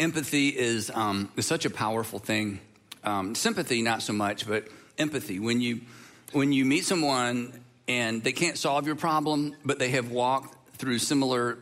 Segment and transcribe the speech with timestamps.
[0.00, 2.58] empathy is, um, is such a powerful thing.
[3.04, 4.66] Um, sympathy, not so much, but
[4.98, 5.38] empathy.
[5.38, 5.82] When you,
[6.32, 10.98] when you meet someone and they can't solve your problem, but they have walked through
[10.98, 11.58] similar,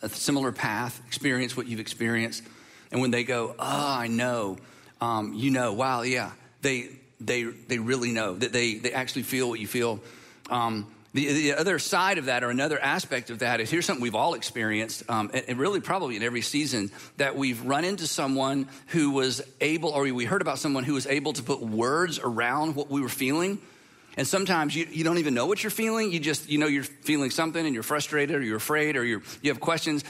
[0.00, 2.44] a similar path, experienced what you've experienced,
[2.92, 4.58] and when they go, oh, I know,
[5.00, 6.30] um, you know, wow, yeah,
[6.62, 6.88] they,
[7.20, 10.00] they, they really know that they, they actually feel what you feel.
[10.50, 14.02] Um, the, the, other side of that, or another aspect of that, is here's something
[14.02, 18.06] we've all experienced, um, and, and, really probably in every season, that we've run into
[18.06, 22.18] someone who was able, or we heard about someone who was able to put words
[22.18, 23.58] around what we were feeling.
[24.16, 26.12] And sometimes you, you don't even know what you're feeling.
[26.12, 29.22] You just, you know, you're feeling something and you're frustrated or you're afraid or you're,
[29.40, 30.04] you have questions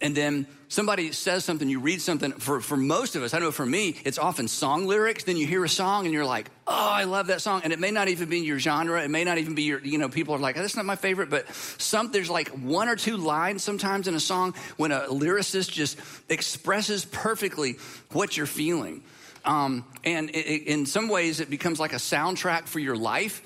[0.00, 2.32] and then somebody says something, you read something.
[2.32, 5.24] For, for most of us, I know for me, it's often song lyrics.
[5.24, 7.62] Then you hear a song and you're like, oh, I love that song.
[7.64, 9.02] And it may not even be your genre.
[9.02, 10.96] It may not even be your, you know, people are like, oh, that's not my
[10.96, 11.30] favorite.
[11.30, 11.48] But
[11.78, 15.98] some, there's like one or two lines sometimes in a song when a lyricist just
[16.28, 17.76] expresses perfectly
[18.12, 19.02] what you're feeling.
[19.44, 23.42] Um, and it, it, in some ways, it becomes like a soundtrack for your life.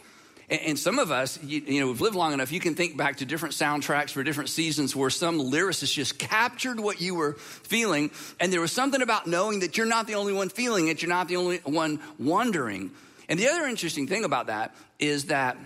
[0.51, 3.27] And some of us, you, know, we've lived long enough, you can think back to
[3.27, 8.11] different soundtracks for different seasons where some lyricist just captured what you were feeling.
[8.41, 11.11] And there was something about knowing that you're not the only one feeling it, you're
[11.11, 12.93] not the only one wondering.
[13.29, 15.59] And the other interesting thing about that is that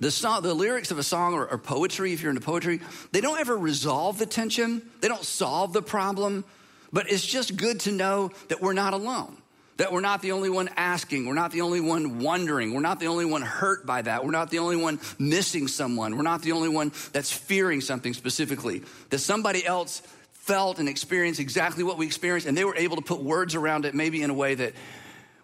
[0.00, 2.80] the, song, the lyrics of a song or, or poetry, if you're into poetry,
[3.12, 6.44] they don't ever resolve the tension, they don't solve the problem,
[6.92, 9.36] but it's just good to know that we're not alone
[9.78, 11.26] that we're not the only one asking.
[11.26, 12.74] We're not the only one wondering.
[12.74, 14.24] We're not the only one hurt by that.
[14.24, 16.16] We're not the only one missing someone.
[16.16, 18.82] We're not the only one that's fearing something specifically.
[19.10, 23.02] That somebody else felt and experienced exactly what we experienced, and they were able to
[23.02, 24.74] put words around it maybe in a way that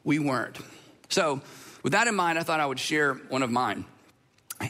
[0.03, 0.59] we weren't.
[1.09, 1.41] So,
[1.83, 3.85] with that in mind, I thought I would share one of mine.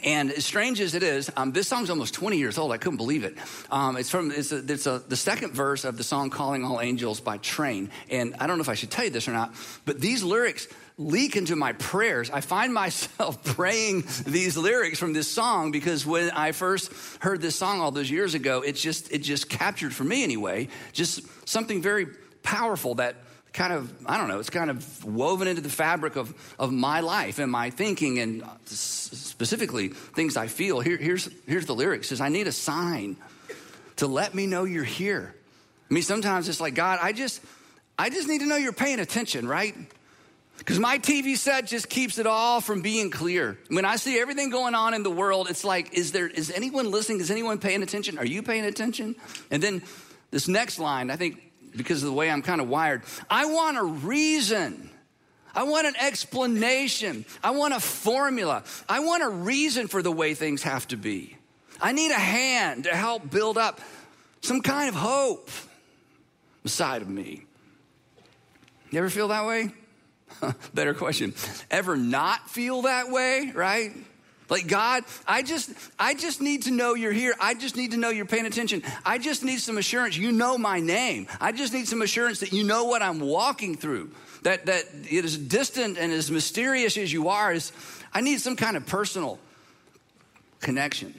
[0.02, 2.72] And as strange as it is, um, this song's almost 20 years old.
[2.72, 3.36] I couldn't believe it.
[3.70, 6.80] Um, it's from it's, a, it's a, the second verse of the song "Calling All
[6.80, 7.90] Angels" by Train.
[8.10, 10.68] And I don't know if I should tell you this or not, but these lyrics
[10.96, 12.30] leak into my prayers.
[12.30, 17.56] I find myself praying these lyrics from this song because when I first heard this
[17.56, 21.82] song all those years ago, it just it just captured for me anyway, just something
[21.82, 22.06] very
[22.42, 23.16] powerful that
[23.54, 27.00] kind of, I don't know, it's kind of woven into the fabric of, of my
[27.00, 30.80] life and my thinking and specifically things I feel.
[30.80, 32.08] Here, here's, here's the lyrics.
[32.08, 33.16] Says, I need a sign
[33.96, 35.34] to let me know you're here.
[35.88, 37.40] I mean, sometimes it's like, God, I just,
[37.96, 39.74] I just need to know you're paying attention, right?
[40.58, 43.56] Because my TV set just keeps it all from being clear.
[43.68, 46.90] When I see everything going on in the world, it's like, is there, is anyone
[46.90, 47.20] listening?
[47.20, 48.18] Is anyone paying attention?
[48.18, 49.14] Are you paying attention?
[49.52, 49.82] And then
[50.32, 51.40] this next line, I think
[51.76, 53.02] because of the way I'm kind of wired.
[53.28, 54.90] I want a reason.
[55.54, 57.24] I want an explanation.
[57.42, 58.64] I want a formula.
[58.88, 61.36] I want a reason for the way things have to be.
[61.80, 63.80] I need a hand to help build up
[64.40, 65.50] some kind of hope
[66.64, 67.44] inside of me.
[68.90, 69.72] You ever feel that way?
[70.74, 71.34] Better question.
[71.70, 73.92] Ever not feel that way, right?
[74.48, 77.34] Like God, I just I just need to know you're here.
[77.40, 78.82] I just need to know you're paying attention.
[79.04, 81.26] I just need some assurance you know my name.
[81.40, 84.10] I just need some assurance that you know what I'm walking through.
[84.42, 87.72] That that it is distant and as mysterious as you are is
[88.12, 89.38] I need some kind of personal
[90.60, 91.14] connection.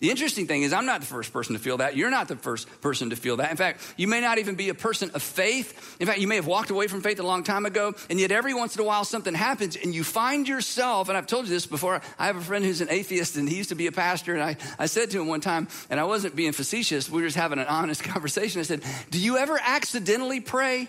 [0.00, 1.96] The interesting thing is, I'm not the first person to feel that.
[1.96, 3.50] You're not the first person to feel that.
[3.50, 5.96] In fact, you may not even be a person of faith.
[6.00, 8.32] In fact, you may have walked away from faith a long time ago, and yet
[8.32, 11.50] every once in a while something happens, and you find yourself, and I've told you
[11.50, 12.02] this before.
[12.18, 14.42] I have a friend who's an atheist, and he used to be a pastor, and
[14.42, 17.36] I, I said to him one time, and I wasn't being facetious, we were just
[17.36, 18.60] having an honest conversation.
[18.60, 20.88] I said, Do you ever accidentally pray?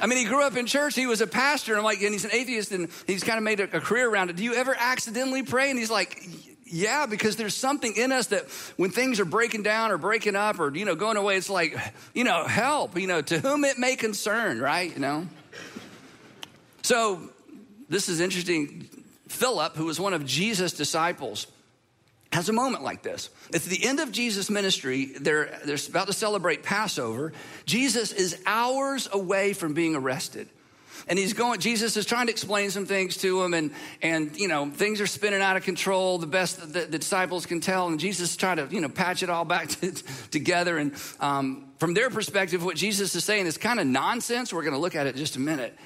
[0.00, 0.94] I mean, he grew up in church.
[0.94, 1.72] He was a pastor.
[1.72, 4.08] And I'm like, and he's an atheist, and he's kind of made a, a, career
[4.08, 4.36] around it.
[4.36, 5.70] Do you ever accidentally pray?
[5.70, 6.26] And he's like,
[6.70, 10.60] yeah, because there's something in us that when things are breaking down or breaking up
[10.60, 11.76] or, you know, going away, it's like,
[12.14, 14.92] you know, help, you know, to whom it may concern, right?
[14.92, 15.26] You know?
[16.82, 17.20] So
[17.88, 18.88] this is interesting.
[19.28, 21.46] Philip, who was one of Jesus' disciples,
[22.32, 23.30] has a moment like this.
[23.54, 27.32] At the end of Jesus' ministry, they're, they're about to celebrate Passover.
[27.64, 30.48] Jesus is hours away from being arrested
[31.08, 33.70] and he's going jesus is trying to explain some things to him and
[34.02, 37.60] and you know things are spinning out of control the best the, the disciples can
[37.60, 37.88] tell.
[37.88, 39.92] And jesus is trying to you know patch it all back to,
[40.30, 40.78] together.
[40.78, 44.52] And um, from their perspective what jesus is saying is kind of nonsense.
[44.52, 45.76] We're going to look at it in just a minute.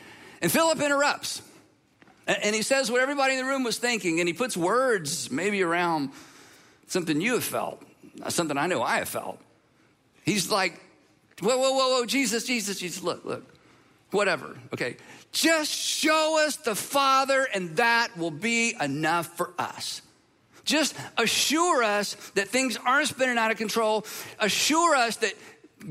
[0.41, 1.43] And philip interrupts.
[2.27, 4.21] And, and he says what everybody in the room was thinking.
[4.21, 6.11] And he puts words maybe around
[6.87, 7.83] something you have felt
[8.29, 9.41] something i know i have felt.
[10.25, 10.81] He's like
[11.41, 13.45] whoa whoa whoa whoa jesus jesus jesus look look
[14.13, 14.97] whatever, okay?
[15.33, 20.03] Just show us the Father, and that will be enough for us.
[20.65, 24.07] Just assure us that things aren't spinning out of control.
[24.39, 25.35] Assure us that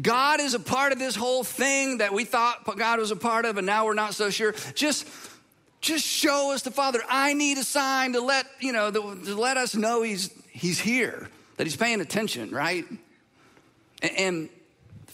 [0.01, 3.45] God is a part of this whole thing that we thought God was a part
[3.45, 4.53] of, and now we're not so sure.
[4.73, 5.07] Just,
[5.81, 7.01] just show us the Father.
[7.09, 9.01] I need a sign to let you know to
[9.35, 11.27] let us know He's He's here,
[11.57, 12.85] that He's paying attention, right?
[14.01, 14.49] And, and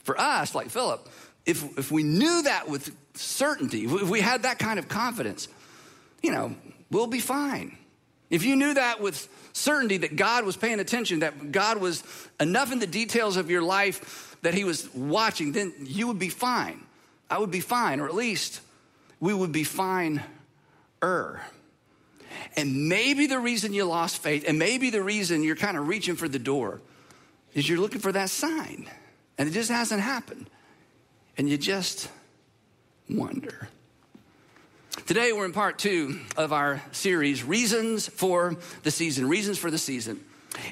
[0.03, 1.07] for us, like Philip,
[1.47, 5.47] if if we knew that with certainty, if we had that kind of confidence,
[6.21, 6.53] you know,
[6.91, 7.77] we'll be fine.
[8.29, 12.03] If you knew that with certainty that God was paying attention, that God was
[12.39, 16.29] enough in the details of your life that He was watching, then you would be
[16.29, 16.83] fine.
[17.29, 18.61] I would be fine, or at least
[19.19, 20.21] we would be fine
[21.03, 21.41] er.
[22.55, 26.15] And maybe the reason you lost faith, and maybe the reason you're kind of reaching
[26.15, 26.81] for the door,
[27.53, 28.89] is you're looking for that sign,
[29.37, 30.49] and it just hasn't happened.
[31.37, 32.09] And you just
[33.07, 33.69] wonder.
[35.05, 39.29] Today, we're in part two of our series, Reasons for the Season.
[39.29, 40.19] Reasons for the Season.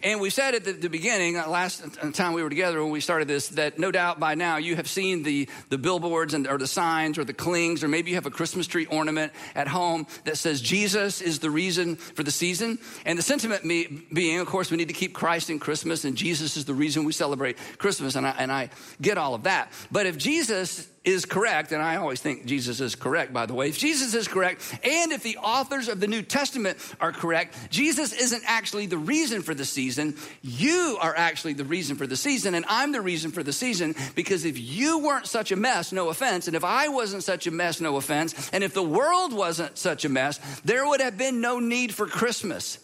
[0.03, 1.83] And we said at the, the, beginning, uh, last
[2.13, 4.87] time we were together when we started this, that no doubt by now you have
[4.87, 8.25] seen the, the billboards and, or the signs or the clings, or maybe you have
[8.25, 12.79] a Christmas tree ornament at home that says Jesus is the reason for the season.
[13.05, 16.57] And the sentiment being, of course, we need to keep Christ in Christmas, and Jesus
[16.57, 18.15] is the reason we celebrate Christmas.
[18.15, 18.69] And I, and I
[19.01, 19.71] get all of that.
[19.91, 23.69] But if Jesus is correct, and I always think Jesus is correct, by the way,
[23.69, 28.13] if Jesus is correct, and if the authors of the New Testament are correct, Jesus
[28.13, 30.15] isn't actually the reason for the season.
[30.41, 33.95] You are actually the reason for the season, and I'm the reason for the season
[34.15, 37.51] because if you weren't such a mess, no offense, and if I wasn't such a
[37.51, 41.41] mess, no offense, and if the world wasn't such a mess, there would have been
[41.41, 42.79] no need for Christmas.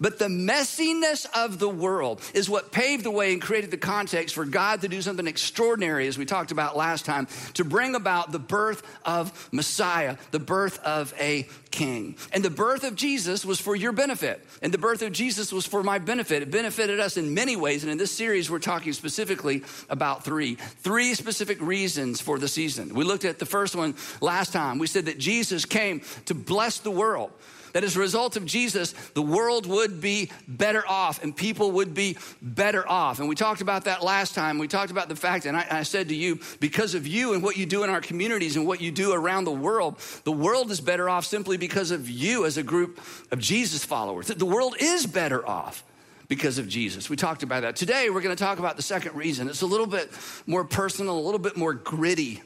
[0.00, 4.34] But the messiness of the world is what paved the way and created the context
[4.34, 8.32] for God to do something extraordinary, as we talked about last time, to bring about
[8.32, 12.16] the birth of Messiah, the birth of a king.
[12.32, 14.44] And the birth of Jesus was for your benefit.
[14.62, 16.42] And the birth of Jesus was for my benefit.
[16.42, 17.82] It benefited us in many ways.
[17.82, 20.54] And in this series, we're talking specifically about three.
[20.54, 22.94] Three specific reasons for the season.
[22.94, 24.78] We looked at the first one last time.
[24.78, 27.30] We said that Jesus came to bless the world
[27.72, 31.94] that as a result of Jesus, the world would be better off and people would
[31.94, 33.18] be better off.
[33.18, 34.58] And we talked about that last time.
[34.58, 37.42] We talked about the fact, and I, I, said to you, because of you and
[37.42, 40.70] what you do in our communities and what you do around the world, the world
[40.70, 43.00] is better off simply because of you as a group
[43.30, 44.28] of Jesus followers.
[44.28, 45.84] The world is better off
[46.28, 47.10] because of Jesus.
[47.10, 47.74] We talked about that.
[47.74, 49.48] Today, we're going to talk about the second reason.
[49.48, 50.10] It's a little bit
[50.46, 52.40] more personal, a little bit more gritty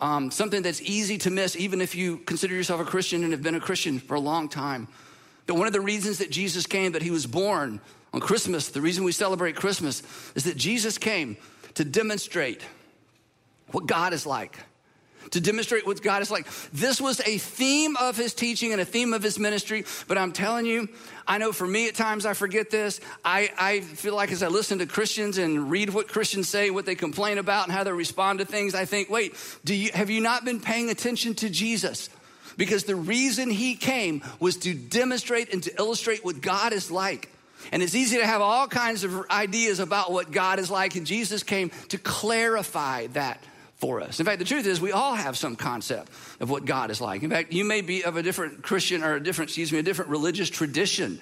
[0.00, 3.42] um, something that's easy to miss, even if you consider yourself a Christian and have
[3.42, 4.88] been a Christian for a long time.
[5.46, 7.80] That one of the reasons that Jesus came, that he was born
[8.12, 10.02] on Christmas, the reason we celebrate Christmas
[10.34, 11.36] is that Jesus came
[11.74, 12.62] to demonstrate
[13.70, 14.58] what God is like
[15.30, 16.46] to demonstrate what God is like.
[16.72, 20.32] This was a theme of his teaching and a theme of his ministry, but I'm
[20.32, 20.88] telling you,
[21.26, 23.00] I know for me at times I forget this.
[23.24, 26.86] I, I feel like as I listen to Christians and read what Christians say, what
[26.86, 29.34] they complain about, and how they respond to things, I think, wait,
[29.64, 32.08] do you, have you not been paying attention to Jesus?
[32.56, 37.30] Because the reason he came was to demonstrate and to illustrate what God is like.
[37.72, 41.06] And it's easy to have all kinds of ideas about what God is like, and
[41.06, 43.42] Jesus came to clarify that
[43.78, 44.18] for us.
[44.20, 46.10] In fact, the truth is, we all have some concept
[46.40, 47.22] of what God is like.
[47.22, 49.82] In fact, you may be of a different Christian or a different, excuse me, a
[49.82, 51.20] different religious tradition,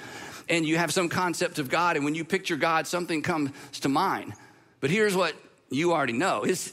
[0.48, 3.50] and you have some concept of God, and when you picture God, something comes
[3.80, 4.32] to mind.
[4.80, 5.34] But here's what
[5.70, 6.72] you already know is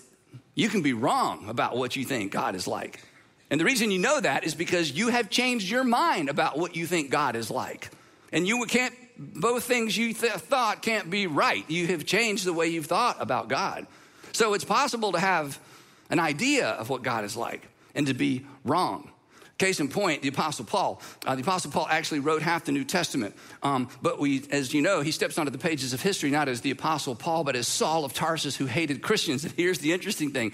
[0.55, 3.01] you can be wrong about what you think God is like.
[3.49, 6.75] And the reason you know that is because you have changed your mind about what
[6.75, 7.89] you think God is like.
[8.31, 11.63] And you can't, both things you th- thought can't be right.
[11.69, 13.85] You have changed the way you've thought about God.
[14.31, 15.59] So it's possible to have
[16.09, 19.09] an idea of what God is like and to be wrong.
[19.59, 20.99] Case in point, the Apostle Paul.
[21.25, 23.35] Uh, the Apostle Paul actually wrote half the New Testament.
[23.61, 26.61] Um, but we, as you know, he steps onto the pages of history not as
[26.61, 29.45] the Apostle Paul, but as Saul of Tarsus who hated Christians.
[29.45, 30.53] And here's the interesting thing.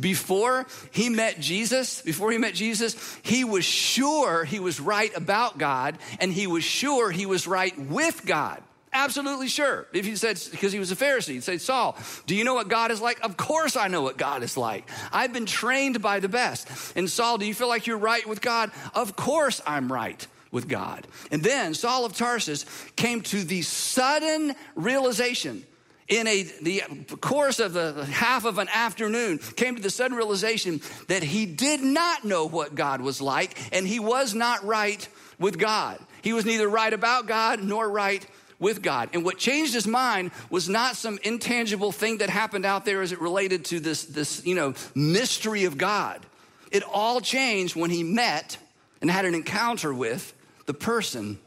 [0.00, 5.58] Before he met Jesus, before he met Jesus, he was sure he was right about
[5.58, 8.62] God and he was sure he was right with God.
[8.98, 9.86] Absolutely sure.
[9.92, 12.66] If he said, because he was a Pharisee, he'd say, Saul, do you know what
[12.66, 13.20] God is like?
[13.24, 14.90] Of course I know what God is like.
[15.12, 16.96] I've been trained by the best.
[16.96, 18.72] And Saul, do you feel like you're right with God?
[18.96, 21.06] Of course I'm right with God.
[21.30, 25.64] And then Saul of Tarsus came to the sudden realization
[26.08, 26.82] in a, the
[27.20, 31.82] course of the half of an afternoon, came to the sudden realization that he did
[31.82, 35.06] not know what God was like and he was not right
[35.38, 36.00] with God.
[36.22, 38.26] He was neither right about God nor right
[38.58, 39.10] with God.
[39.12, 43.12] And what changed his mind was not some intangible thing that happened out there as
[43.12, 46.24] it related to this, this you know, mystery of God.
[46.70, 48.58] It all changed when he met
[49.00, 50.34] and had an encounter with
[50.66, 51.38] the person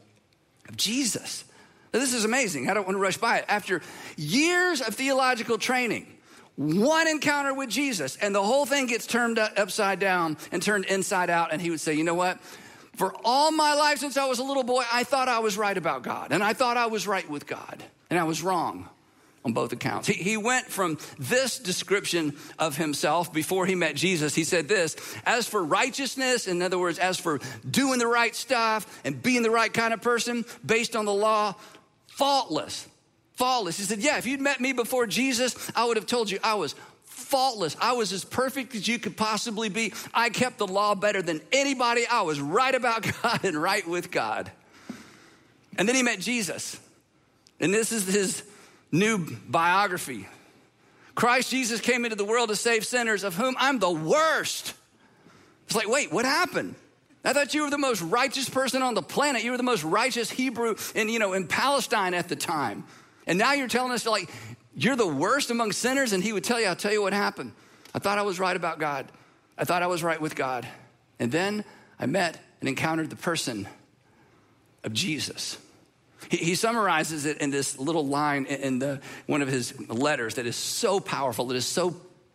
[0.68, 1.44] of Jesus.
[1.92, 2.70] Now, this is amazing.
[2.70, 3.44] I don't want to rush by it.
[3.48, 3.82] After
[4.16, 6.06] years of theological training,
[6.56, 11.30] one encounter with Jesus, and the whole thing gets turned upside down and turned inside
[11.30, 11.52] out.
[11.52, 12.38] And he would say, You know what?
[12.96, 15.76] For all my life since I was a little boy, I thought I was right
[15.76, 18.88] about God, and I thought I was right with God, and I was wrong
[19.44, 20.06] on both accounts.
[20.06, 24.34] He, he went from this description of himself before he met Jesus.
[24.34, 29.00] He said this As for righteousness, in other words, as for doing the right stuff
[29.04, 31.54] and being the right kind of person based on the law,
[32.08, 32.88] faultless.
[33.34, 33.78] Faultless.
[33.78, 36.54] He said, Yeah, if you'd met me before Jesus, I would have told you I
[36.54, 36.74] was
[37.32, 37.78] faultless.
[37.80, 39.94] I was as perfect as you could possibly be.
[40.12, 42.06] I kept the law better than anybody.
[42.06, 44.52] I was right about God and right with God.
[45.78, 46.78] And then he met Jesus.
[47.58, 48.42] And this is his
[48.92, 50.28] new biography.
[51.14, 54.74] Christ Jesus came into the world to save sinners, of whom I'm the worst.
[55.64, 56.74] It's like, wait, what happened?
[57.24, 59.42] I thought you were the most righteous person on the planet.
[59.42, 62.84] You were the most righteous Hebrew in, you know, in Palestine at the time.
[63.26, 64.28] And now you're telling us like
[64.74, 67.52] you're the worst among sinners, and he would tell you, I'll tell you what happened.
[67.94, 69.10] I thought I was right about God.
[69.58, 70.66] I thought I was right with God.
[71.18, 71.64] And then
[71.98, 73.68] I met and encountered the person
[74.82, 75.58] of Jesus.
[76.30, 80.46] He, he summarizes it in this little line in the, one of his letters that
[80.46, 81.94] is so powerful, that is so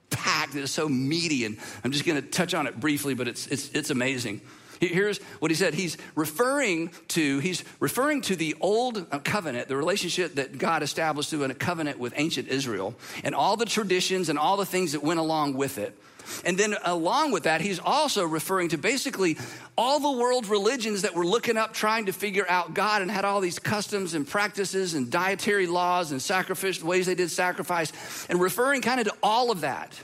[0.10, 1.46] packed, that is so meaty.
[1.46, 4.41] And I'm just going to touch on it briefly, but it's, it's, it's amazing.
[4.79, 5.74] Here's what he said.
[5.74, 11.43] He's referring to he's referring to the old covenant, the relationship that God established through
[11.43, 15.19] a covenant with ancient Israel, and all the traditions and all the things that went
[15.19, 15.98] along with it.
[16.46, 19.38] And then along with that, he's also referring to basically
[19.77, 23.25] all the world religions that were looking up trying to figure out God and had
[23.25, 27.93] all these customs and practices and dietary laws and sacrificial ways they did sacrifice
[28.29, 29.98] and referring kind of to all of that.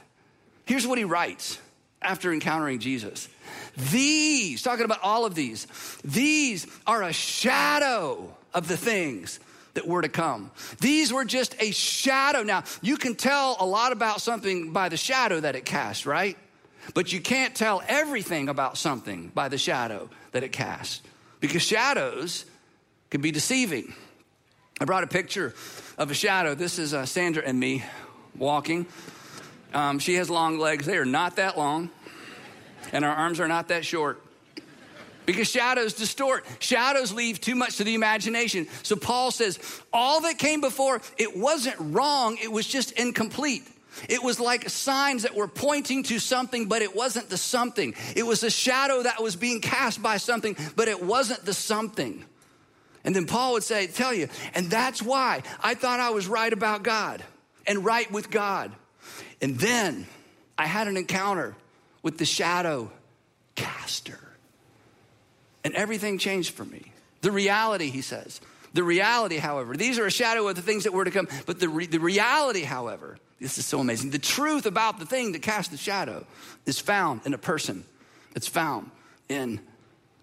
[0.66, 1.60] Here's what he writes
[2.04, 3.28] after encountering Jesus.
[3.92, 5.68] These, talking about all of these,
[6.04, 9.40] these are a shadow of the things
[9.74, 10.52] that were to come.
[10.80, 12.44] These were just a shadow.
[12.44, 16.38] Now, you can tell a lot about something by the shadow that it casts, right?
[16.94, 21.02] But you can't tell everything about something by the shadow that it casts
[21.40, 22.46] because shadows
[23.10, 23.94] can be deceiving.
[24.80, 25.54] I brought a picture
[25.98, 26.56] of a shadow.
[26.56, 27.84] This is uh, Sandra and me
[28.38, 28.86] walking.
[29.74, 31.90] Um, she has long legs, they are not that long,
[32.92, 34.22] and our arms are not that short
[35.26, 36.46] because shadows distort.
[36.60, 38.68] Shadows leave too much to the imagination.
[38.84, 39.60] So Paul says,
[39.92, 43.68] all that came before, it wasn't wrong, it was just incomplete.
[44.10, 47.94] It was like signs that were pointing to something, but it wasn't the something.
[48.16, 52.26] It was a shadow that was being cast by something, but it wasn't the something.
[53.04, 56.52] And then Paul would say, Tell you, and that's why I thought I was right
[56.52, 57.24] about God
[57.68, 58.72] and right with God.
[59.44, 60.08] And then
[60.58, 61.54] I had an encounter
[62.02, 62.90] with the shadow
[63.56, 64.18] caster.
[65.66, 66.94] And everything changed for me.
[67.22, 68.40] The reality, he says.
[68.74, 71.60] The reality, however, these are a shadow of the things that were to come, but
[71.60, 74.12] the, re- the reality, however, this is so amazing.
[74.12, 76.26] The truth about the thing that cast the shadow
[76.66, 77.84] is found in a person,
[78.36, 78.92] it's found
[79.28, 79.60] in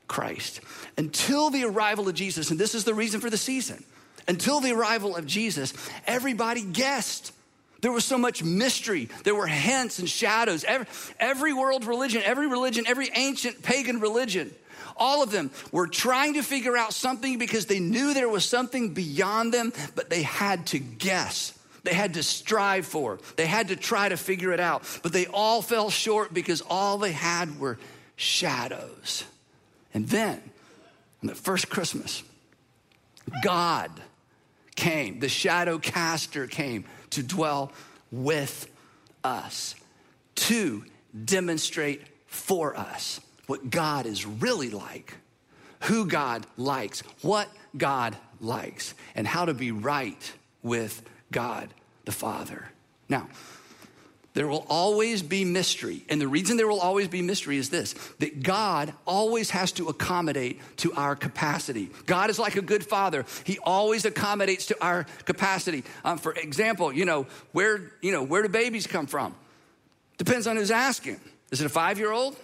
[0.08, 0.60] Christ.
[0.96, 3.84] Until the arrival of Jesus, and this is the reason for the season,
[4.26, 5.74] until the arrival of Jesus,
[6.06, 7.32] everybody guessed.
[7.80, 9.08] There was so much mystery.
[9.24, 10.64] There were hints and shadows.
[10.64, 10.86] Every,
[11.18, 14.54] every world religion, every religion, every ancient pagan religion
[15.00, 18.92] all of them were trying to figure out something because they knew there was something
[18.92, 21.58] beyond them, but they had to guess.
[21.82, 23.18] They had to strive for.
[23.36, 24.84] They had to try to figure it out.
[25.02, 27.78] But they all fell short because all they had were
[28.16, 29.24] shadows.
[29.94, 30.42] And then,
[31.22, 32.22] on the first Christmas,
[33.42, 33.90] God
[34.76, 37.72] came, the shadow caster came to dwell
[38.10, 38.68] with
[39.24, 39.74] us,
[40.34, 40.84] to
[41.24, 45.16] demonstrate for us what God is really like,
[45.80, 51.02] who God likes, what God likes, and how to be right with
[51.32, 51.68] God
[52.04, 52.70] the Father.
[53.08, 53.28] Now,
[54.32, 56.04] there will always be mystery.
[56.08, 59.88] And the reason there will always be mystery is this that God always has to
[59.88, 61.90] accommodate to our capacity.
[62.06, 65.84] God is like a good father, He always accommodates to our capacity.
[66.04, 69.34] Um, for example, you know, where, you know, where do babies come from?
[70.16, 71.20] Depends on who's asking.
[71.50, 72.36] Is it a five year old?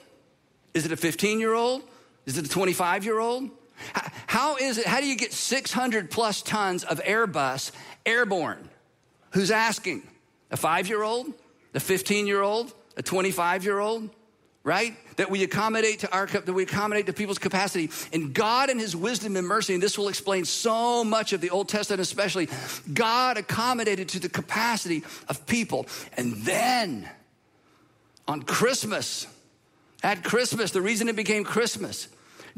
[0.75, 1.83] Is it a 15 year old?
[2.27, 3.51] Is it a 25 year old?
[4.27, 4.87] How is it?
[4.87, 7.71] How do you get 600 plus tons of Airbus
[8.05, 8.69] airborne?
[9.31, 10.03] Who's asking?
[10.51, 11.33] A five year old?
[11.77, 12.73] A 15 year old?
[12.97, 14.09] A 25 year old?
[14.65, 14.97] Right?
[15.17, 17.91] That we accommodate to our that we accommodate to people's capacity.
[18.13, 21.51] And God and his wisdom and mercy, and this will explain so much of the
[21.51, 22.49] Old Testament, especially,
[22.93, 25.87] God accommodated to the capacity of people.
[26.17, 27.09] And then
[28.27, 29.29] on Christmas,
[30.03, 32.09] at Christmas, the reason it became Christmas,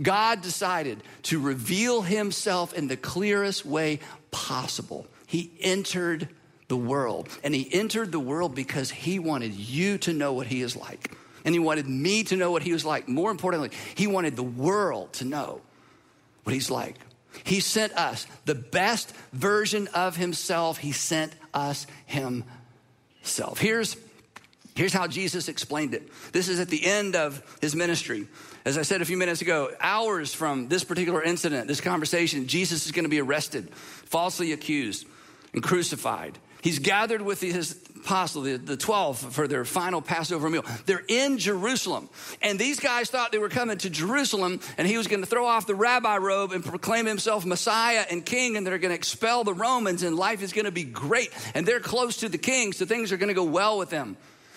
[0.00, 3.98] God decided to reveal himself in the clearest way
[4.30, 5.06] possible.
[5.26, 6.28] He entered
[6.68, 7.28] the world.
[7.42, 11.10] And he entered the world because he wanted you to know what he is like.
[11.44, 13.08] And he wanted me to know what he was like.
[13.08, 15.62] More importantly, he wanted the world to know
[16.44, 16.96] what he's like.
[17.44, 20.78] He sent us the best version of himself.
[20.78, 23.58] He sent us himself.
[23.58, 23.96] Here's,
[24.74, 26.10] here's how Jesus explained it.
[26.32, 28.26] This is at the end of his ministry.
[28.64, 32.86] As I said a few minutes ago, hours from this particular incident, this conversation, Jesus
[32.86, 35.06] is going to be arrested, falsely accused,
[35.54, 36.38] and crucified.
[36.62, 40.64] He's gathered with his apostle, the, the 12, for their final Passover meal.
[40.86, 42.08] They're in Jerusalem.
[42.42, 45.46] And these guys thought they were coming to Jerusalem and he was going to throw
[45.46, 49.44] off the rabbi robe and proclaim himself Messiah and king and they're going to expel
[49.44, 51.30] the Romans and life is going to be great.
[51.54, 54.16] And they're close to the king, so things are going to go well with them.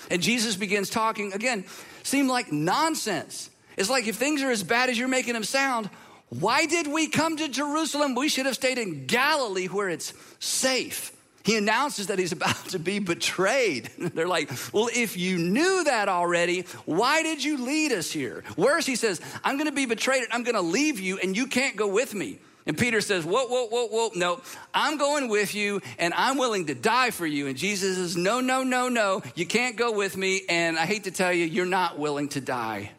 [0.10, 1.66] And Jesus begins talking, again,
[2.04, 3.50] seemed like nonsense.
[3.78, 5.90] It's like if things are as bad as you're making them sound,
[6.30, 8.16] why did we come to Jerusalem?
[8.16, 11.12] We should have stayed in Galilee where it's safe.
[11.44, 13.90] He announces that he's about to be betrayed.
[13.98, 18.44] They're like, Well, if you knew that already, why did you lead us here?
[18.58, 21.36] Worse, he says, I'm going to be betrayed and I'm going to leave you and
[21.36, 22.40] you can't go with me.
[22.66, 24.42] And Peter says, Whoa, whoa, whoa, whoa, no,
[24.74, 27.48] I'm going with you and I'm willing to die for you.
[27.48, 30.42] And Jesus says, No, no, no, no, you can't go with me.
[30.48, 32.92] And I hate to tell you, you're not willing to die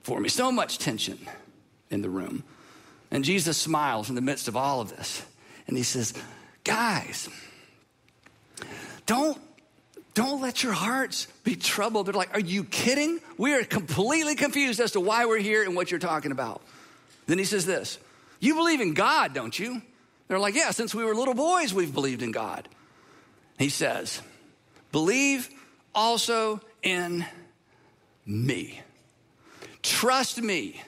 [0.00, 0.28] for me.
[0.28, 1.18] So much tension
[1.90, 2.44] in the room.
[3.10, 5.22] And Jesus smiles in the midst of all of this.
[5.68, 6.14] And he says,
[6.64, 7.28] Guys,
[9.12, 9.38] don't
[10.14, 12.06] don't let your hearts be troubled.
[12.06, 13.20] They're like, Are you kidding?
[13.36, 16.62] We are completely confused as to why we're here and what you're talking about.
[17.26, 17.98] Then he says this
[18.40, 19.82] You believe in God, don't you?
[20.28, 22.68] They're like, Yeah, since we were little boys, we've believed in God.
[23.58, 24.22] He says,
[24.92, 25.50] Believe
[25.94, 27.26] also in
[28.24, 28.80] me.
[29.82, 30.80] Trust me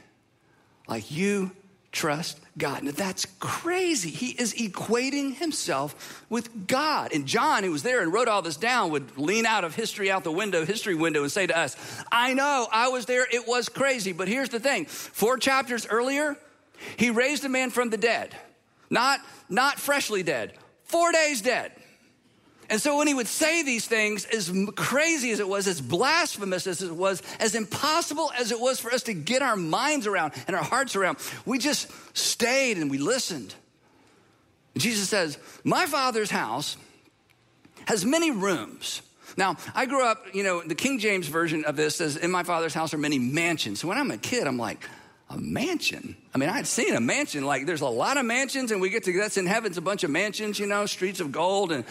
[0.88, 1.50] like you
[1.95, 2.83] trust God.
[2.83, 4.11] Now that's crazy.
[4.11, 7.13] He is equating himself with God.
[7.13, 10.11] And John, who was there and wrote all this down, would lean out of history
[10.11, 11.77] out the window, history window, and say to us,
[12.13, 14.13] I know, I was there, it was crazy.
[14.13, 16.37] But here's the thing four chapters earlier,
[16.97, 18.37] he raised a man from the dead,
[18.90, 21.73] not, not freshly dead, four days dead.
[22.70, 26.66] And so when he would say these things, as crazy as it was, as blasphemous
[26.66, 30.33] as it was, as impossible as it was for us to get our minds around
[30.46, 33.55] and our hearts around, we just stayed and we listened.
[34.77, 36.77] Jesus says, My father's house
[37.87, 39.03] has many rooms.
[39.37, 42.44] Now, I grew up, you know, the King James version of this says, In my
[42.44, 43.81] father's house are many mansions.
[43.81, 44.88] So when I'm a kid, I'm like,
[45.35, 46.16] a mansion.
[46.33, 47.44] I mean, I'd seen a mansion.
[47.44, 50.05] Like, there's a lot of mansions, and we get to that's in heaven's a bunch
[50.05, 51.73] of mansions, you know, streets of gold.
[51.73, 51.85] And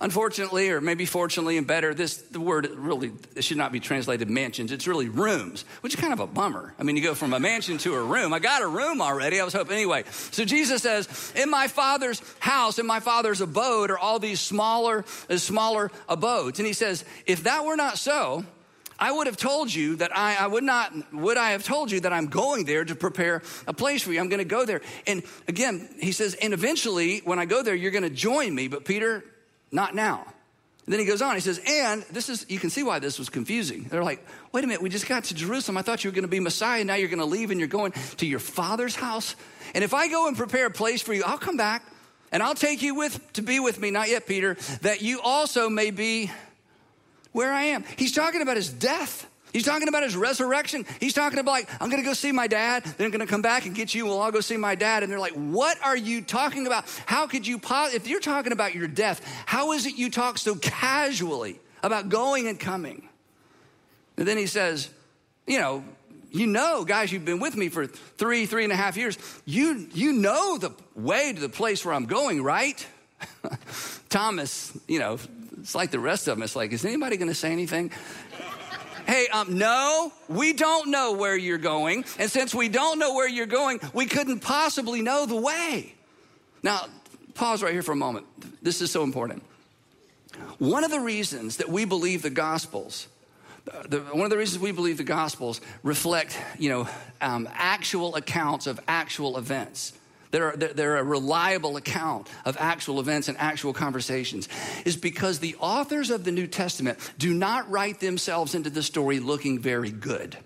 [0.00, 4.70] unfortunately, or maybe fortunately and better, this the word really should not be translated mansions.
[4.72, 6.74] It's really rooms, which is kind of a bummer.
[6.78, 8.32] I mean, you go from a mansion to a room.
[8.32, 9.40] I got a room already.
[9.40, 10.04] I was hoping anyway.
[10.30, 15.04] So Jesus says, "In my Father's house, in my Father's abode, are all these smaller,
[15.28, 18.44] uh, smaller abodes." And he says, "If that were not so."
[19.00, 22.00] I would have told you that I, I would not, would I have told you
[22.00, 24.20] that I'm going there to prepare a place for you?
[24.20, 24.82] I'm going to go there.
[25.06, 28.68] And again, he says, and eventually when I go there, you're going to join me.
[28.68, 29.24] But Peter,
[29.72, 30.26] not now.
[30.84, 33.18] And then he goes on, he says, and this is, you can see why this
[33.18, 33.84] was confusing.
[33.84, 35.76] They're like, wait a minute, we just got to Jerusalem.
[35.76, 36.84] I thought you were going to be Messiah.
[36.84, 39.36] Now you're going to leave and you're going to your father's house.
[39.74, 41.84] And if I go and prepare a place for you, I'll come back
[42.32, 45.68] and I'll take you with to be with me, not yet, Peter, that you also
[45.68, 46.30] may be
[47.32, 47.84] where I am.
[47.96, 49.26] He's talking about his death.
[49.52, 50.86] He's talking about his resurrection.
[51.00, 53.66] He's talking about like, I'm gonna go see my dad, then I'm gonna come back
[53.66, 55.02] and get you, we'll all go see my dad.
[55.02, 56.84] And they're like, what are you talking about?
[57.06, 60.54] How could you, if you're talking about your death, how is it you talk so
[60.56, 63.08] casually about going and coming?
[64.16, 64.90] And then he says,
[65.46, 65.82] you know,
[66.30, 69.18] you know, guys, you've been with me for three, three and a half years.
[69.44, 72.86] You, you know the way to the place where I'm going, right?
[74.08, 75.18] Thomas, you know,
[75.60, 76.42] it's like the rest of them.
[76.42, 77.90] It's like, is anybody going to say anything?
[79.06, 82.04] hey, um, no, we don't know where you're going.
[82.18, 85.94] And since we don't know where you're going, we couldn't possibly know the way.
[86.62, 86.86] Now,
[87.34, 88.26] pause right here for a moment.
[88.62, 89.42] This is so important.
[90.58, 93.08] One of the reasons that we believe the Gospels,
[93.88, 96.88] the, one of the reasons we believe the Gospels reflect, you know,
[97.20, 99.92] um, actual accounts of actual events
[100.30, 104.48] they're, they're a reliable account of actual events and actual conversations,
[104.84, 109.20] is because the authors of the New Testament do not write themselves into the story
[109.20, 110.36] looking very good.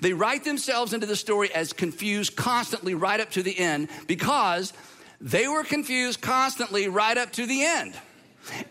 [0.00, 4.72] They write themselves into the story as confused constantly right up to the end because
[5.20, 7.94] they were confused constantly right up to the end.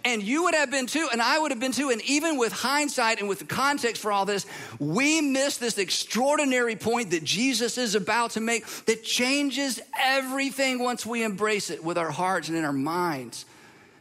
[0.05, 1.89] And you would have been too, and I would have been too.
[1.89, 4.45] And even with hindsight and with the context for all this,
[4.79, 11.05] we miss this extraordinary point that Jesus is about to make that changes everything once
[11.05, 13.45] we embrace it with our hearts and in our minds.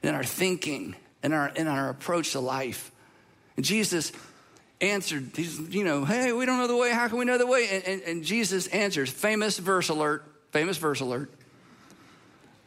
[0.02, 2.90] in our thinking, and our, in our approach to life.
[3.56, 4.12] And Jesus
[4.80, 6.90] answered, you know, hey, we don't know the way.
[6.90, 7.68] How can we know the way?
[7.70, 11.30] And, and, and Jesus answers, famous verse alert, famous verse alert.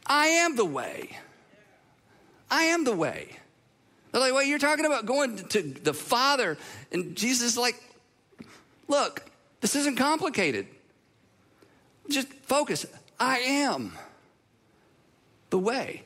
[0.06, 1.18] I am the way.
[2.49, 3.29] I am the way.
[4.12, 6.58] They're like, well, you're talking about going to the Father.
[6.91, 7.75] And Jesus is like,
[8.88, 9.23] look,
[9.62, 10.67] this isn't complicated.
[12.10, 12.86] Just focus.
[13.19, 13.93] I am
[15.49, 16.03] the way.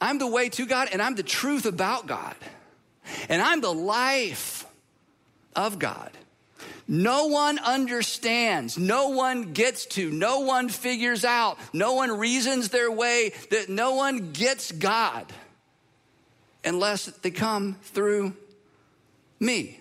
[0.00, 2.34] I'm the way to God, and I'm the truth about God.
[3.28, 4.66] And I'm the life
[5.56, 6.10] of God.
[6.88, 12.90] No one understands, no one gets to, no one figures out, no one reasons their
[12.90, 15.32] way, that no one gets God
[16.64, 18.34] unless they come through
[19.40, 19.80] me.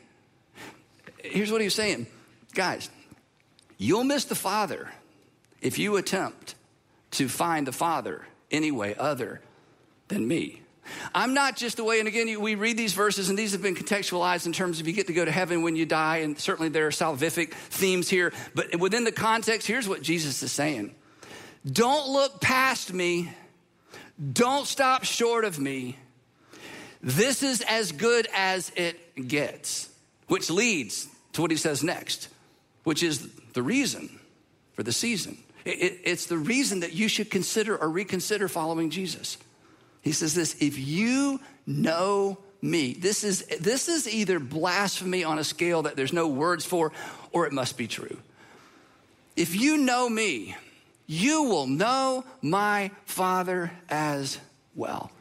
[1.24, 2.08] Here's what he's saying
[2.54, 2.90] guys,
[3.78, 4.90] you'll miss the Father
[5.62, 6.56] if you attempt
[7.12, 9.42] to find the Father any way other
[10.08, 10.62] than me.
[11.14, 13.76] I'm not just the way, and again, we read these verses, and these have been
[13.76, 16.70] contextualized in terms of you get to go to heaven when you die, and certainly
[16.70, 18.34] there are salvific themes here.
[18.56, 20.96] But within the context, here's what Jesus is saying
[21.66, 23.32] Don't look past me,
[24.34, 25.98] don't stop short of me.
[27.02, 29.90] This is as good as it gets,
[30.28, 32.28] which leads to what he says next,
[32.84, 34.20] which is the reason
[34.74, 35.38] for the season.
[35.66, 39.38] it's the reason that you should consider or reconsider following Jesus.
[40.02, 45.44] He says this if you know me, this is, this is either blasphemy on a
[45.44, 46.92] scale that there's no words for,
[47.32, 48.18] or it must be true.
[49.36, 50.56] If you know me,
[51.08, 54.38] you will know my Father as
[54.76, 55.12] well.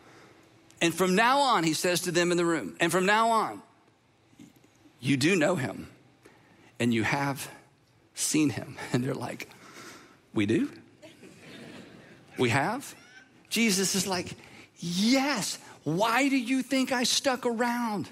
[0.81, 3.63] And from now on, he says to them in the room, and from now on,
[4.99, 5.89] you do know him
[6.79, 7.51] and you have
[8.15, 8.77] seen him.
[8.93, 9.49] And they're like,
[10.35, 10.71] We do?
[12.39, 12.95] We have?
[13.49, 14.37] Jesus is like,
[14.79, 15.59] Yes.
[15.85, 18.09] Why do you think I stuck around?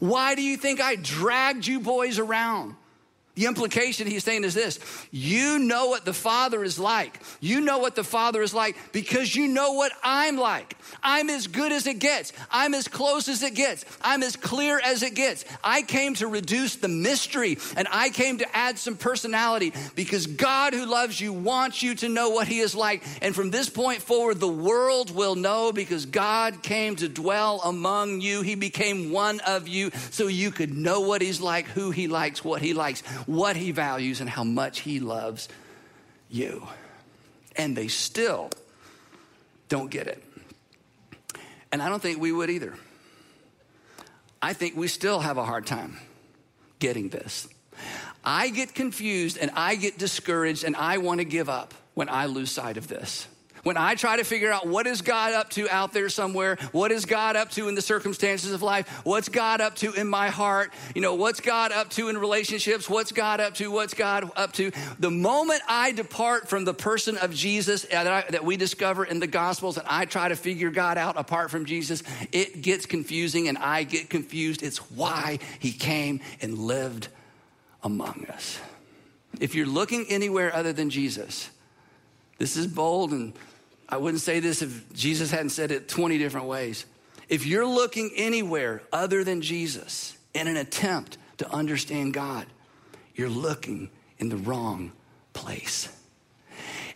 [0.00, 2.76] Why do you think I dragged you boys around?
[3.34, 4.78] The implication he's saying is this
[5.10, 7.18] you know what the Father is like.
[7.40, 10.76] You know what the Father is like because you know what I'm like.
[11.02, 12.34] I'm as good as it gets.
[12.50, 13.86] I'm as close as it gets.
[14.02, 15.46] I'm as clear as it gets.
[15.64, 20.74] I came to reduce the mystery and I came to add some personality because God,
[20.74, 23.02] who loves you, wants you to know what He is like.
[23.22, 28.20] And from this point forward, the world will know because God came to dwell among
[28.20, 28.42] you.
[28.42, 32.44] He became one of you so you could know what He's like, who He likes,
[32.44, 35.48] what He likes what he values and how much he loves
[36.30, 36.66] you.
[37.56, 38.50] And they still
[39.68, 40.22] don't get it.
[41.70, 42.74] And I don't think we would either.
[44.40, 45.96] I think we still have a hard time
[46.78, 47.48] getting this.
[48.24, 52.26] I get confused and I get discouraged and I want to give up when I
[52.26, 53.26] lose sight of this.
[53.62, 56.90] When I try to figure out what is God up to out there somewhere, what
[56.90, 60.30] is God up to in the circumstances of life, what's God up to in my
[60.30, 64.28] heart, you know, what's God up to in relationships, what's God up to, what's God
[64.34, 64.72] up to.
[64.98, 69.20] The moment I depart from the person of Jesus that, I, that we discover in
[69.20, 73.46] the Gospels and I try to figure God out apart from Jesus, it gets confusing
[73.46, 74.64] and I get confused.
[74.64, 77.06] It's why he came and lived
[77.84, 78.58] among us.
[79.38, 81.48] If you're looking anywhere other than Jesus,
[82.38, 83.32] this is bold and
[83.92, 86.86] I wouldn't say this if Jesus hadn't said it 20 different ways.
[87.28, 92.46] If you're looking anywhere other than Jesus in an attempt to understand God,
[93.14, 94.92] you're looking in the wrong
[95.34, 95.90] place.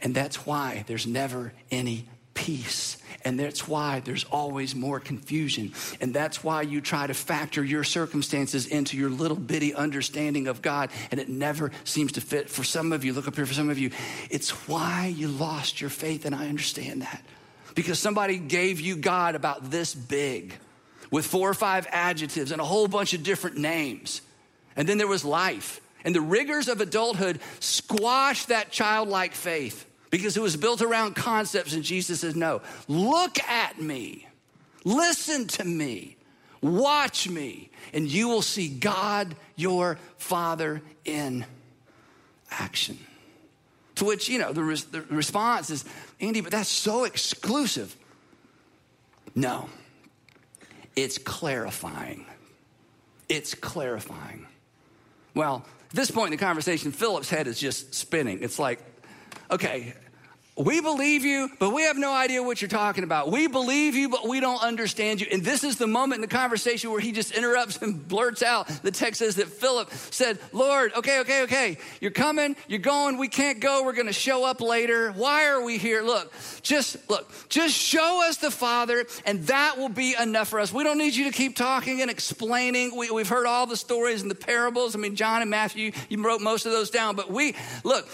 [0.01, 2.97] And that's why there's never any peace.
[3.27, 5.73] And that's why there's always more confusion.
[6.01, 10.63] And that's why you try to factor your circumstances into your little bitty understanding of
[10.63, 12.49] God, and it never seems to fit.
[12.49, 13.91] For some of you, look up here for some of you,
[14.31, 17.21] it's why you lost your faith, and I understand that.
[17.75, 20.55] Because somebody gave you God about this big
[21.11, 24.21] with four or five adjectives and a whole bunch of different names.
[24.77, 25.81] And then there was life.
[26.05, 29.85] And the rigors of adulthood squashed that childlike faith
[30.17, 31.73] because it was built around concepts.
[31.73, 34.27] And Jesus says, No, look at me,
[34.85, 36.17] listen to me,
[36.61, 41.45] watch me, and you will see God, your Father, in
[42.51, 42.99] action.
[43.97, 45.85] To which, you know, the, res- the response is,
[46.21, 47.97] Andy, but that's so exclusive.
[49.35, 49.69] No,
[50.95, 52.27] it's clarifying.
[53.29, 54.47] It's clarifying.
[55.35, 58.43] Well, at this point in the conversation, Philip's head is just spinning.
[58.43, 58.81] It's like,
[59.51, 59.95] okay,
[60.57, 63.31] we believe you, but we have no idea what you're talking about.
[63.31, 65.27] We believe you, but we don't understand you.
[65.31, 68.67] And this is the moment in the conversation where he just interrupts and blurts out.
[68.83, 73.29] The text says that Philip said, Lord, okay, okay, okay, you're coming, you're going, we
[73.29, 75.13] can't go, we're gonna show up later.
[75.13, 76.03] Why are we here?
[76.03, 80.73] Look, just look, just show us the Father, and that will be enough for us.
[80.73, 82.97] We don't need you to keep talking and explaining.
[82.97, 84.97] We, we've heard all the stories and the parables.
[84.97, 88.09] I mean, John and Matthew, you wrote most of those down, but we, look,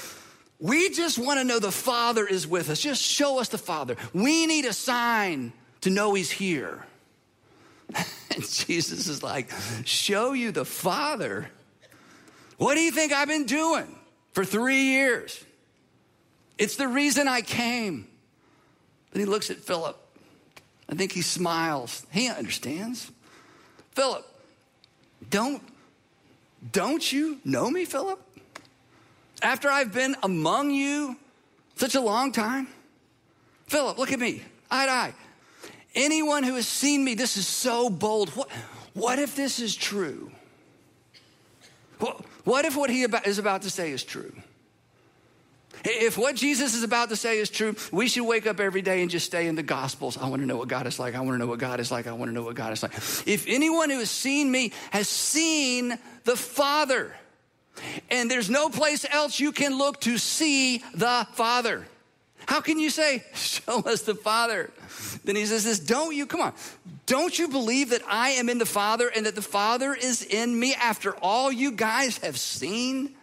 [0.62, 2.78] we just want to know the Father is with us.
[2.78, 3.96] Just show us the Father.
[4.14, 6.86] We need a sign to know He's here.
[8.34, 9.50] And Jesus is like,
[9.84, 11.50] Show you the Father?
[12.56, 13.94] What do you think I've been doing
[14.32, 15.44] for three years?
[16.56, 18.08] It's the reason I came.
[19.10, 19.98] Then he looks at Philip.
[20.88, 22.06] I think he smiles.
[22.10, 23.10] He understands.
[23.90, 24.24] Philip,
[25.28, 25.62] don't,
[26.70, 28.18] don't you know me, Philip?
[29.42, 31.16] After I've been among you
[31.76, 32.68] such a long time?
[33.66, 35.14] Philip, look at me, eye to eye.
[35.94, 38.30] Anyone who has seen me, this is so bold.
[38.30, 38.50] What,
[38.94, 40.30] what if this is true?
[41.98, 44.32] What, what if what he is about to say is true?
[45.84, 49.02] If what Jesus is about to say is true, we should wake up every day
[49.02, 50.16] and just stay in the Gospels.
[50.16, 51.14] I want to know what God is like.
[51.14, 52.06] I want to know what God is like.
[52.06, 52.94] I want to know what God is like.
[53.26, 57.14] If anyone who has seen me has seen the Father,
[58.10, 61.86] and there's no place else you can look to see the Father.
[62.46, 64.70] How can you say, Show us the Father?
[65.24, 66.52] Then he says this, Don't you, come on,
[67.06, 70.58] don't you believe that I am in the Father and that the Father is in
[70.58, 73.14] me after all you guys have seen?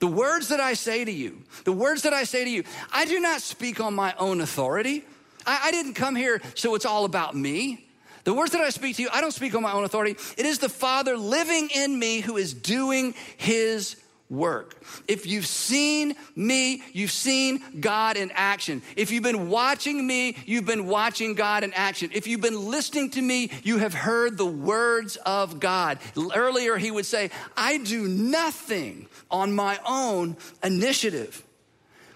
[0.00, 3.04] The words that I say to you, the words that I say to you, I
[3.04, 5.04] do not speak on my own authority.
[5.44, 7.87] I, I didn't come here so it's all about me.
[8.24, 10.16] The words that I speak to you, I don't speak on my own authority.
[10.36, 13.96] It is the Father living in me who is doing his
[14.30, 14.76] work.
[15.06, 18.82] If you've seen me, you've seen God in action.
[18.96, 22.10] If you've been watching me, you've been watching God in action.
[22.12, 25.98] If you've been listening to me, you have heard the words of God.
[26.34, 31.42] Earlier, he would say, I do nothing on my own initiative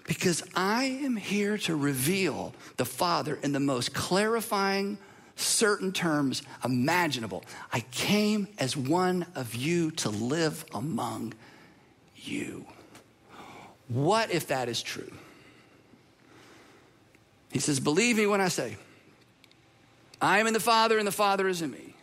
[0.05, 4.99] because I am here to reveal the Father in the most clarifying
[5.43, 7.45] certain terms imaginable.
[7.73, 11.35] I came as one of you to live among
[12.17, 12.67] you.
[13.89, 15.13] What if that is true?
[17.51, 18.77] He says, Believe me when I say,
[20.21, 21.95] I am in the Father and the Father is in me.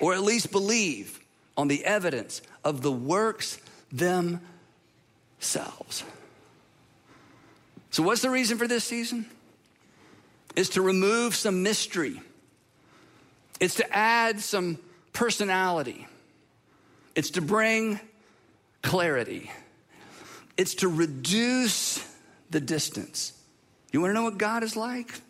[0.00, 1.20] Or at least believe
[1.56, 3.58] on the evidence of the works
[3.90, 4.42] themselves.
[7.90, 9.26] So, what's the reason for this season?
[10.54, 12.20] Is to remove some mystery
[13.60, 14.78] it's to add some
[15.12, 16.06] personality,
[17.14, 18.00] it's to bring
[18.82, 19.50] clarity,
[20.56, 22.04] it's to reduce
[22.50, 23.32] the distance.
[23.92, 25.20] You wanna know what God is like?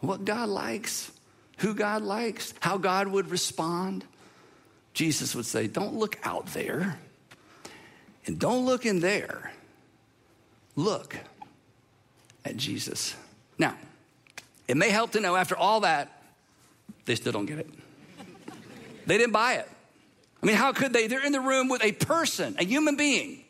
[0.00, 1.10] What God likes?
[1.58, 2.52] Who God likes?
[2.60, 4.04] How God would respond?
[4.92, 6.98] Jesus would say, Don't look out there
[8.26, 9.52] and don't look in there.
[10.74, 11.16] Look
[12.44, 13.14] at Jesus.
[13.58, 13.74] Now,
[14.68, 16.15] it may help to know after all that,
[17.06, 17.68] they still don't get it.
[19.06, 19.68] They didn't buy it.
[20.42, 21.06] I mean, how could they?
[21.06, 23.44] They're in the room with a person, a human being,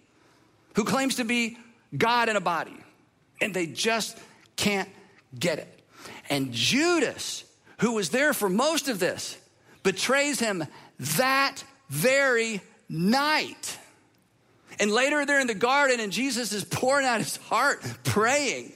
[0.74, 1.58] who claims to be
[1.96, 2.76] God in a body,
[3.40, 4.18] and they just
[4.56, 4.88] can't
[5.38, 5.82] get it.
[6.30, 7.44] And Judas,
[7.80, 9.36] who was there for most of this,
[9.82, 10.64] betrays him
[10.98, 13.78] that very night.
[14.78, 18.72] And later they're in the garden, and Jesus is pouring out his heart, praying.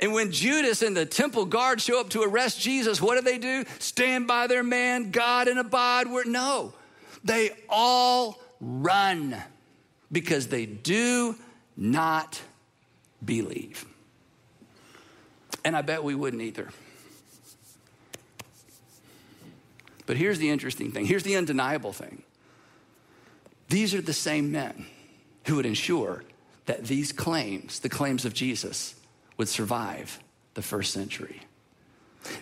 [0.00, 3.36] And when Judas and the temple guard show up to arrest Jesus, what do they
[3.36, 3.64] do?
[3.78, 6.24] Stand by their man, God, and abide where?
[6.24, 6.72] No,
[7.22, 9.36] they all run
[10.10, 11.36] because they do
[11.76, 12.40] not
[13.22, 13.84] believe.
[15.64, 16.70] And I bet we wouldn't either.
[20.06, 22.22] But here's the interesting thing here's the undeniable thing.
[23.68, 24.86] These are the same men
[25.46, 26.24] who would ensure
[26.66, 28.94] that these claims, the claims of Jesus,
[29.40, 30.20] would survive
[30.52, 31.40] the first century.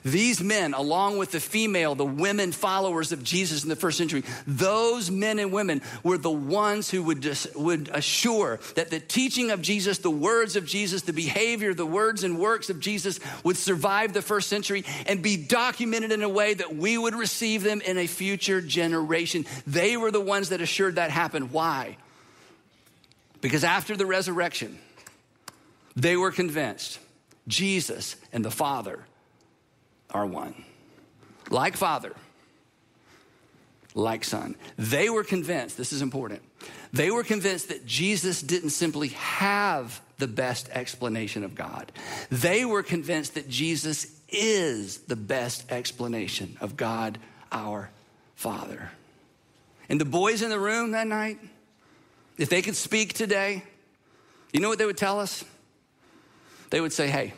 [0.02, 4.24] These men, along with the female, the women followers of Jesus in the first century,
[4.48, 9.52] those men and women were the ones who would, dis, would assure that the teaching
[9.52, 13.56] of Jesus, the words of Jesus, the behavior, the words and works of Jesus would
[13.56, 17.80] survive the first century and be documented in a way that we would receive them
[17.80, 19.46] in a future generation.
[19.68, 21.52] They were the ones that assured that happened.
[21.52, 21.96] Why?
[23.40, 24.80] Because after the resurrection,
[25.98, 27.00] they were convinced
[27.48, 29.04] Jesus and the Father
[30.10, 30.54] are one.
[31.50, 32.14] Like Father,
[33.94, 34.54] like son.
[34.76, 36.42] They were convinced, this is important,
[36.92, 41.90] they were convinced that Jesus didn't simply have the best explanation of God.
[42.30, 47.18] They were convinced that Jesus is the best explanation of God
[47.50, 47.90] our
[48.36, 48.90] Father.
[49.88, 51.38] And the boys in the room that night,
[52.36, 53.64] if they could speak today,
[54.52, 55.44] you know what they would tell us?
[56.70, 57.34] They would say, hey,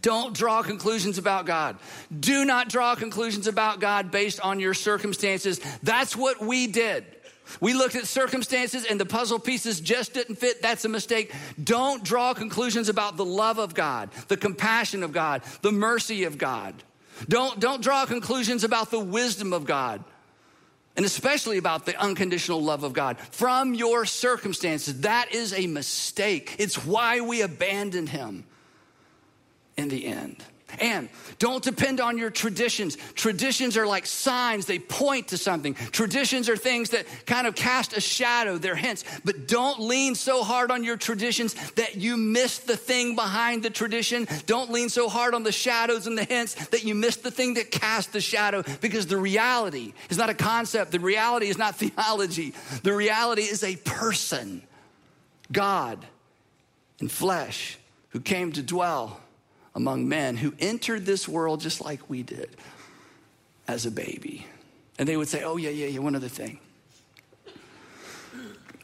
[0.00, 1.78] don't draw conclusions about God.
[2.18, 5.60] Do not draw conclusions about God based on your circumstances.
[5.82, 7.04] That's what we did.
[7.60, 10.60] We looked at circumstances and the puzzle pieces just didn't fit.
[10.60, 11.32] That's a mistake.
[11.62, 16.36] Don't draw conclusions about the love of God, the compassion of God, the mercy of
[16.36, 16.74] God.
[17.28, 20.04] Don't, don't draw conclusions about the wisdom of God,
[20.98, 25.02] and especially about the unconditional love of God from your circumstances.
[25.02, 26.56] That is a mistake.
[26.58, 28.42] It's why we abandoned Him
[29.76, 30.42] in the end.
[30.80, 32.96] And don't depend on your traditions.
[33.14, 35.74] Traditions are like signs, they point to something.
[35.74, 39.04] Traditions are things that kind of cast a shadow, they're hints.
[39.24, 43.70] But don't lean so hard on your traditions that you miss the thing behind the
[43.70, 44.28] tradition.
[44.46, 47.54] Don't lean so hard on the shadows and the hints that you miss the thing
[47.54, 51.76] that casts the shadow because the reality is not a concept, the reality is not
[51.78, 52.52] theology.
[52.82, 54.62] The reality is a person,
[55.50, 56.04] God
[57.00, 57.78] in flesh,
[58.10, 59.20] who came to dwell
[59.74, 62.50] among men who entered this world just like we did
[63.66, 64.46] as a baby.
[64.98, 66.58] And they would say, Oh, yeah, yeah, yeah, one other thing.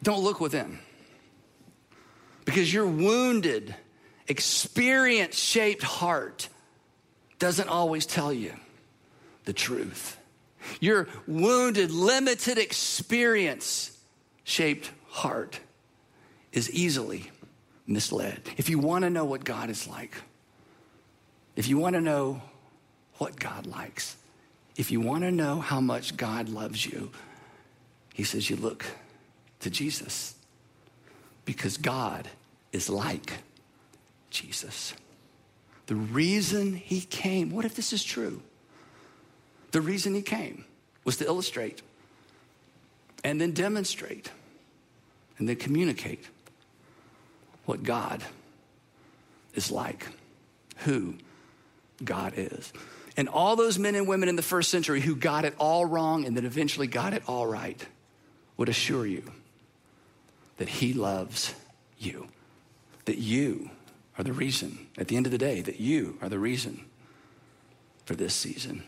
[0.02, 0.78] Don't look within.
[2.44, 3.74] Because your wounded,
[4.28, 6.48] experience shaped heart
[7.38, 8.52] doesn't always tell you
[9.44, 10.18] the truth.
[10.80, 13.98] Your wounded, limited experience
[14.44, 15.60] shaped heart
[16.52, 17.30] is easily
[17.86, 18.40] misled.
[18.56, 20.14] If you want to know what God is like,
[21.56, 22.42] if you want to know
[23.18, 24.16] what God likes,
[24.76, 27.10] if you want to know how much God loves you,
[28.12, 28.84] he says you look
[29.60, 30.34] to Jesus
[31.44, 32.28] because God
[32.72, 33.34] is like
[34.30, 34.94] Jesus.
[35.86, 38.42] The reason he came, what if this is true?
[39.70, 40.64] The reason he came
[41.04, 41.82] was to illustrate
[43.22, 44.30] and then demonstrate
[45.38, 46.24] and then communicate
[47.64, 48.22] what God
[49.54, 50.06] is like,
[50.78, 51.14] who
[52.02, 52.72] God is.
[53.16, 56.24] And all those men and women in the first century who got it all wrong
[56.24, 57.86] and then eventually got it all right
[58.56, 59.30] would assure you
[60.56, 61.54] that He loves
[61.98, 62.28] you,
[63.04, 63.70] that you
[64.18, 66.84] are the reason, at the end of the day, that you are the reason
[68.04, 68.82] for this season.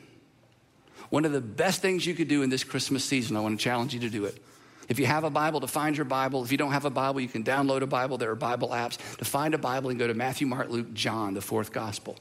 [1.10, 3.62] One of the best things you could do in this Christmas season, I want to
[3.62, 4.42] challenge you to do it.
[4.88, 6.44] If you have a Bible, to find your Bible.
[6.44, 8.18] If you don't have a Bible, you can download a Bible.
[8.18, 8.98] There are Bible apps.
[9.16, 12.16] To find a Bible and go to Matthew, Mark, Luke, John, the fourth gospel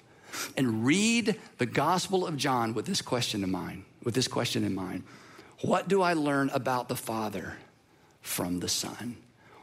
[0.58, 4.76] and read the Gospel of John with this question in mind, with this question in
[4.76, 5.04] mind.
[5.62, 7.58] What do I learn about the Father
[8.22, 9.18] from the Son?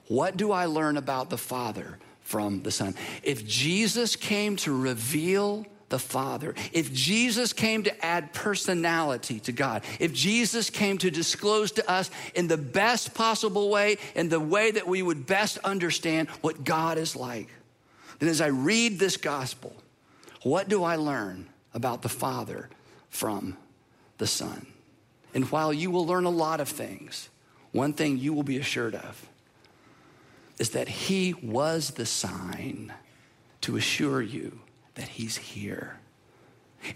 [0.09, 2.95] What do I learn about the Father from the Son?
[3.23, 9.85] If Jesus came to reveal the Father, if Jesus came to add personality to God,
[10.01, 14.71] if Jesus came to disclose to us in the best possible way, in the way
[14.71, 17.49] that we would best understand what God is like,
[18.19, 19.77] then as I read this gospel,
[20.43, 22.69] what do I learn about the Father
[23.09, 23.57] from
[24.19, 24.67] the Son?
[25.35, 27.29] And while you will learn a lot of things,
[27.73, 29.29] one thing you will be assured of
[30.59, 32.93] is that He was the sign
[33.63, 34.61] to assure you
[34.95, 35.99] that He's here.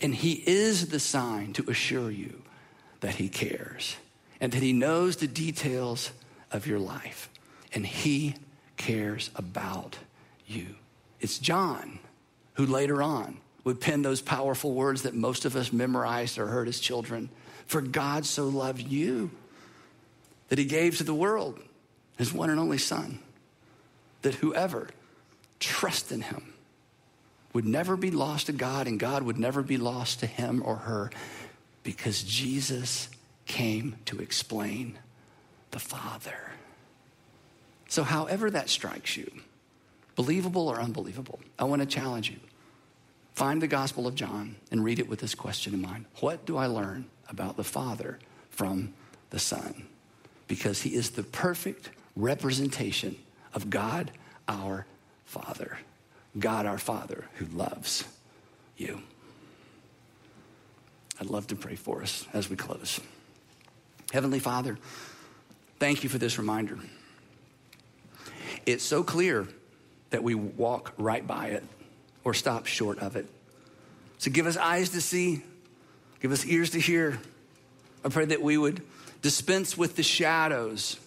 [0.03, 2.43] And He is the sign to assure you
[3.01, 3.97] that He cares
[4.41, 6.11] and that He knows the details
[6.53, 7.31] of your life.
[7.73, 8.35] And He
[8.77, 9.99] cares about
[10.47, 10.77] you.
[11.21, 12.01] It's John
[12.57, 16.69] who later on would pen those powerful words that most of us memorized or heard
[16.69, 17.29] as children.
[17.67, 19.31] For God so loved you
[20.49, 21.61] that he gave to the world
[22.17, 23.19] his one and only Son,
[24.23, 24.89] that whoever
[25.61, 26.55] trusts in him
[27.53, 30.77] would never be lost to God and God would never be lost to him or
[30.77, 31.11] her
[31.83, 33.09] because Jesus
[33.47, 34.99] came to explain
[35.71, 36.53] the Father.
[37.89, 39.31] So, however that strikes you,
[40.17, 42.39] believable or unbelievable, I want to challenge you.
[43.37, 46.57] Find the Gospel of John and read it with this question in mind What do
[46.57, 48.19] I learn about the Father
[48.49, 48.95] from
[49.29, 49.87] the Son?
[50.49, 53.15] Because he is the perfect representation
[53.53, 54.11] of God
[54.49, 54.87] our
[55.27, 55.79] Father.
[56.39, 58.05] God our Father who loves
[58.79, 59.03] you.
[61.21, 63.01] I'd love to pray for us as we close.
[64.13, 64.79] Heavenly Father,
[65.79, 66.79] thank you for this reminder.
[68.65, 69.47] It's so clear
[70.09, 71.65] that we walk right by it
[72.27, 73.25] or stop short of it.
[74.19, 75.43] So give us eyes to see,
[76.21, 77.19] give us ears to hear,
[78.05, 78.83] I pray that we would
[79.23, 80.99] dispense with the shadows,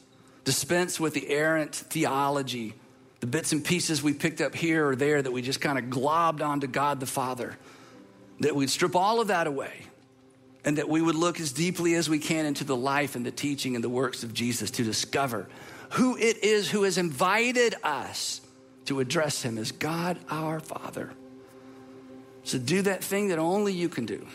[0.44, 2.74] dispense with the errant theology,
[3.20, 5.86] the bits and pieces we picked up here or there that we just kind of
[5.86, 7.58] globbed onto God the Father,
[8.40, 9.74] that we'd strip all of that away
[10.64, 13.32] and that we would look as deeply as we can into the life and the
[13.32, 15.48] teaching and the works of Jesus to discover
[15.92, 18.42] who it is who has invited us
[18.86, 21.12] to address him as God our Father.
[22.50, 24.26] So do that thing that only you can do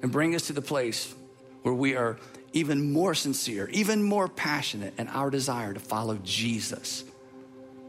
[0.00, 1.14] and bring us to the place
[1.60, 2.16] where we are
[2.54, 7.04] even more sincere, even more passionate in our desire to follow Jesus,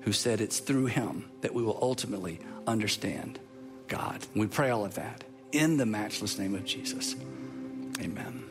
[0.02, 3.40] who said it's through him that we will ultimately understand
[3.88, 4.20] God.
[4.36, 5.24] we pray all of that
[5.54, 7.16] in the matchless name of Jesus.
[8.02, 8.44] Amen.